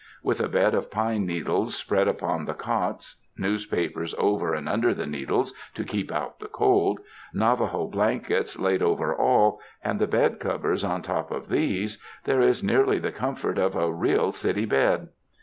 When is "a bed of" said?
0.39-0.89